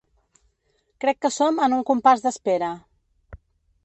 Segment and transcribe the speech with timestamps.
[1.03, 2.71] Crec que som en un compàs d’espera.